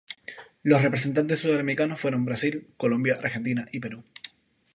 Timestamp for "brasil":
2.25-2.69